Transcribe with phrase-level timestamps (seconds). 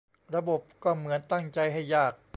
[0.35, 2.13] ระบบก็เหมือนตั้งใจให้ยาก